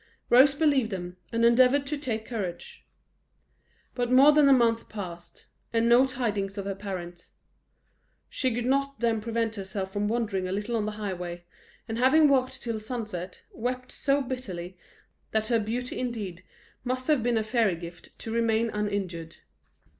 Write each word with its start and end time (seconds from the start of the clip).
Rose 0.31 0.55
believed 0.55 0.89
them, 0.89 1.17
and 1.31 1.45
endeavoured 1.45 1.85
to 1.85 1.95
take 1.95 2.25
courage. 2.25 2.87
But 3.93 4.09
more 4.11 4.31
than 4.31 4.49
a 4.49 4.51
month 4.51 4.89
passed, 4.89 5.45
and 5.71 5.87
no 5.87 6.05
tidings 6.05 6.57
of 6.57 6.65
her 6.65 6.73
parents. 6.73 7.33
She 8.27 8.51
could 8.51 8.65
not 8.65 8.99
then 8.99 9.21
prevent 9.21 9.57
herself 9.57 9.93
from 9.93 10.07
wandering 10.07 10.47
a 10.47 10.51
little 10.51 10.75
on 10.75 10.87
the 10.87 10.93
highway; 10.93 11.45
and 11.87 11.99
having 11.99 12.27
walked 12.27 12.63
till 12.63 12.79
sunset, 12.79 13.43
wept 13.53 13.91
so 13.91 14.23
bitterly, 14.23 14.75
that 15.33 15.49
her 15.49 15.59
beauty 15.59 15.99
indeed 15.99 16.43
must 16.83 17.05
have 17.05 17.21
been 17.21 17.37
a 17.37 17.43
fairy 17.43 17.75
gift 17.75 18.17
to 18.17 18.33
remain 18.33 18.71
uninjured. 18.71 19.35